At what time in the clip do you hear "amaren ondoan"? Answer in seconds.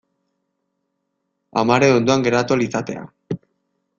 1.63-2.25